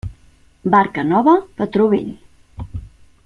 [0.75, 2.09] Barca nova, patró vell.